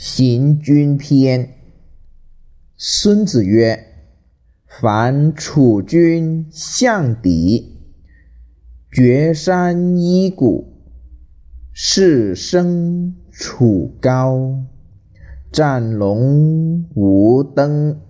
[0.00, 1.56] 行军篇。
[2.76, 3.96] 孙子曰
[4.80, 7.80] ：“凡楚君向敌，
[8.92, 10.72] 绝山依谷，
[11.72, 14.62] 士生处高，
[15.50, 18.00] 战龙无登，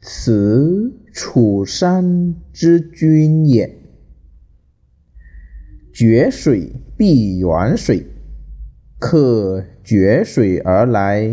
[0.00, 3.76] 此楚山之君也。
[5.92, 8.06] 决水必远水。”
[9.02, 11.28] 客绝水而来，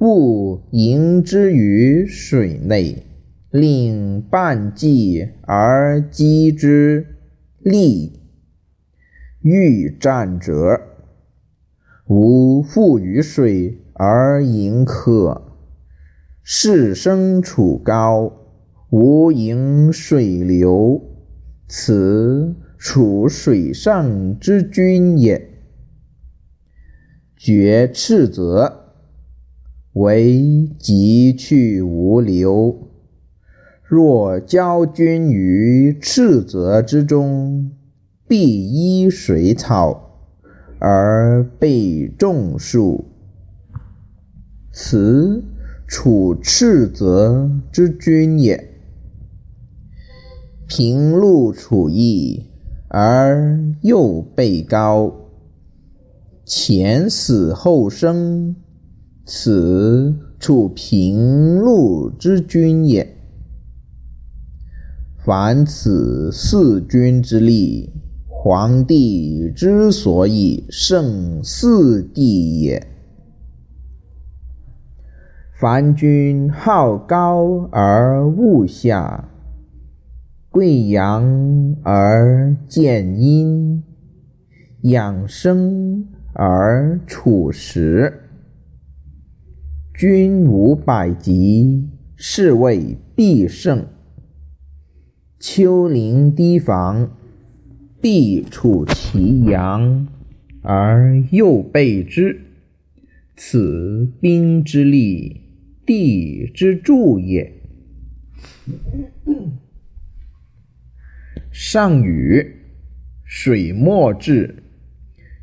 [0.00, 3.02] 勿迎之于水内，
[3.50, 7.06] 令半鲫而击之，
[7.60, 8.12] 利。
[9.40, 10.82] 欲战者，
[12.08, 15.56] 吾复于水而迎客。
[16.42, 18.30] 士生处高，
[18.90, 21.02] 吾迎水流，
[21.66, 25.48] 此处水上之君也。
[27.40, 28.90] 绝赤泽，
[29.92, 32.88] 为疾去无留。
[33.84, 37.70] 若交君于赤泽之中，
[38.26, 40.18] 必依水草
[40.80, 43.04] 而被众树，
[44.72, 45.44] 此
[45.86, 48.68] 处赤泽之君也。
[50.66, 52.46] 平陆处邑
[52.88, 55.27] 而又备高。
[56.50, 58.56] 前死后生，
[59.26, 63.06] 此处平陆之君也。
[65.18, 67.92] 凡此四君之力，
[68.26, 72.86] 皇帝之所以胜四帝也。
[75.60, 79.28] 凡君好高而恶下，
[80.48, 83.82] 贵阳而贱阴，
[84.80, 86.06] 养生。
[86.40, 88.20] 而处时，
[89.92, 93.84] 君无百疾，是谓必胜。
[95.40, 97.10] 丘陵堤防，
[98.00, 100.06] 必处其阳
[100.62, 102.40] 而右备之，
[103.34, 105.40] 此兵之利，
[105.84, 107.52] 地之助也。
[111.50, 112.62] 上禹，
[113.24, 114.62] 水没至。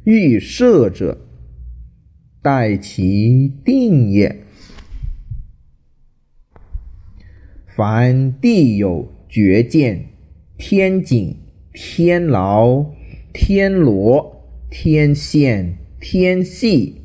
[0.05, 1.17] 欲射者，
[2.43, 4.43] 待其定也。
[7.66, 10.05] 凡地有绝剑、
[10.59, 11.35] 天井、
[11.73, 12.85] 天牢、
[13.33, 17.01] 天罗、天线、天隙，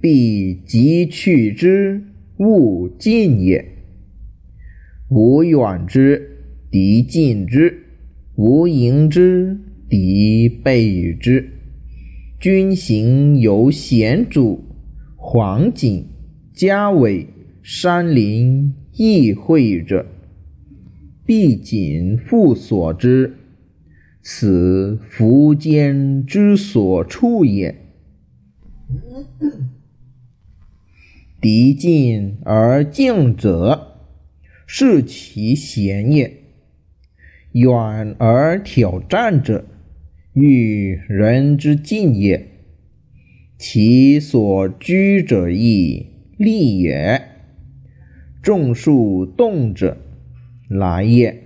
[0.00, 2.02] 必急去之，
[2.38, 3.64] 勿近也。
[5.08, 7.72] 无远之，敌近之；
[8.34, 9.56] 无迎之，
[9.88, 11.59] 敌备之。
[12.40, 14.64] 军行由险阻，
[15.14, 16.06] 黄锦、
[16.54, 17.26] 嘉伟、
[17.60, 20.06] 山林易会者，
[21.26, 23.36] 必谨复所之，
[24.22, 27.76] 此苻坚之所处也。
[31.42, 33.98] 敌近而敬者，
[34.66, 36.30] 是其贤也；
[37.52, 39.66] 远而挑战者，
[40.32, 42.46] 欲人之近也，
[43.58, 46.06] 其所居者亦
[46.38, 47.20] 利也。
[48.40, 49.96] 种树动者
[50.68, 51.42] 来也，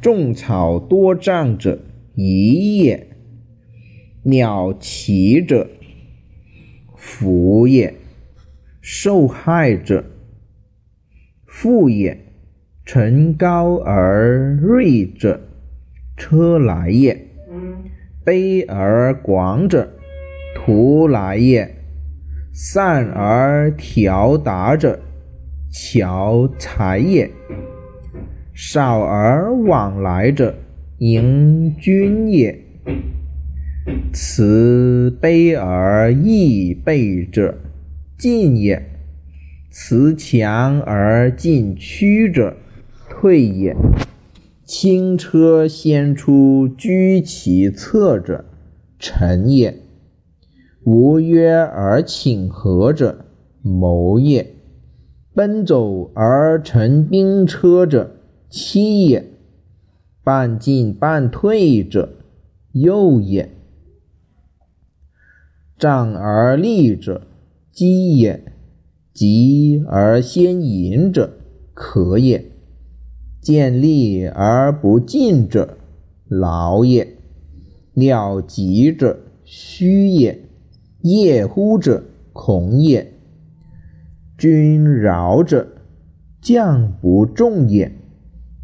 [0.00, 1.80] 种草多障者
[2.16, 3.06] 夷也。
[4.24, 5.70] 鸟齐者
[6.96, 7.94] 福也，
[8.80, 10.04] 受害者
[11.46, 12.24] 富也。
[12.84, 15.40] 臣高而锐者
[16.16, 17.25] 车来也。
[18.26, 19.88] 卑而广者，
[20.56, 21.64] 徒来也；
[22.52, 24.98] 散而调达者，
[25.70, 27.30] 巧才也；
[28.52, 30.56] 少而往来者，
[30.98, 32.58] 迎君也。
[34.12, 37.56] 辞卑而易备者，
[38.18, 38.82] 进也；
[39.70, 42.56] 辞强而进屈者，
[43.08, 43.76] 退也。
[44.66, 48.44] 轻车先出，居其侧者，
[48.98, 49.74] 臣也；
[50.84, 53.26] 无约而请和者，
[53.62, 54.44] 谋也；
[55.32, 58.16] 奔走而乘兵车者，
[58.50, 59.22] 欺也；
[60.24, 62.16] 半进半退者，
[62.72, 63.50] 右也；
[65.78, 67.22] 战而立者，
[67.70, 68.40] 击也；
[69.14, 71.38] 急而先迎者，
[71.72, 72.55] 可也。
[73.46, 75.78] 见利而不进者，
[76.26, 77.06] 劳也；
[77.94, 80.38] 鸟急者，虚也；
[81.02, 82.02] 夜乎者，
[82.32, 83.06] 恐也；
[84.36, 85.68] 君饶者，
[86.42, 87.92] 将不重也；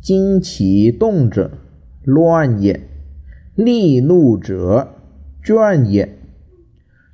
[0.01, 1.53] 惊其动者，
[2.03, 2.81] 乱也；
[3.55, 4.89] 利怒者，
[5.45, 6.19] 倦也。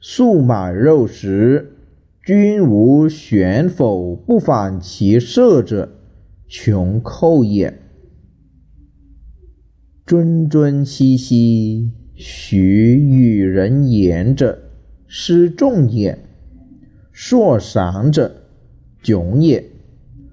[0.00, 1.76] 素马肉食，
[2.24, 5.90] 君无悬否不反其射者，
[6.50, 7.78] 穷寇也。
[10.06, 14.58] 谆谆兮兮，许与人言者，
[15.06, 16.16] 失众也；
[17.12, 18.34] 硕赏者，
[19.02, 19.62] 窘也；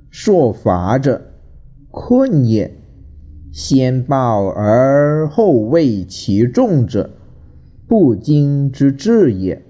[0.10, 1.34] 硕罚者，
[1.92, 2.74] 困也。
[3.52, 7.12] 先报而后畏其众者，
[7.88, 9.62] 不经之至也。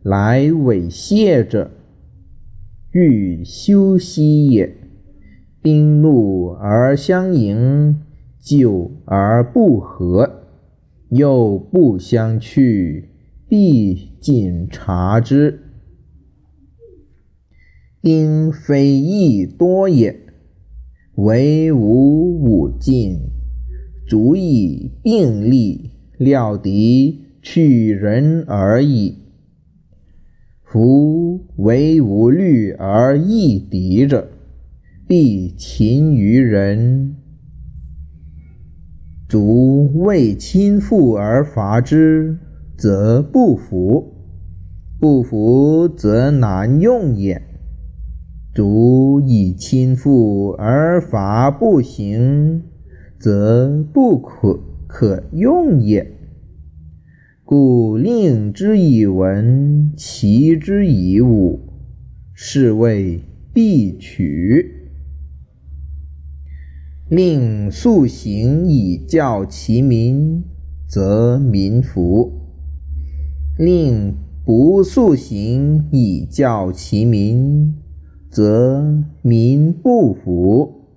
[0.00, 1.72] 来猥亵者，
[2.92, 4.76] 欲休息也。
[5.64, 8.02] 兵怒而相迎，
[8.38, 10.44] 久而不和，
[11.08, 13.08] 又不相去，
[13.48, 15.60] 必谨察之。
[18.02, 20.20] 兵非益多也，
[21.14, 23.20] 唯吾武尽，
[24.06, 29.16] 足以并力料敌，取人而已。
[30.62, 34.28] 夫唯吾虑而易敌者，
[35.16, 37.14] 必勤于人。
[39.28, 42.36] 卒为亲附而伐之，
[42.76, 44.12] 则不服；
[44.98, 47.40] 不服则难用也。
[48.52, 52.64] 卒以亲附而伐不行，
[53.16, 54.58] 则不可
[54.88, 56.10] 可用也。
[57.44, 61.60] 故令之以文，齐之以武，
[62.32, 63.20] 是谓
[63.52, 64.80] 必取。
[67.14, 70.42] 令素行以教其民，
[70.88, 72.32] 则民服；
[73.56, 77.72] 令不素行以教其民，
[78.28, 80.88] 则民不服，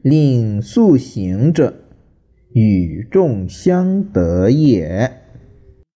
[0.00, 1.74] 令素行者，
[2.52, 5.10] 与众相得也。